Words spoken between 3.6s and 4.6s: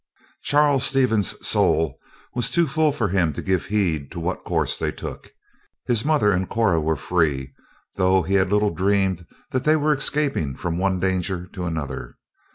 heed to what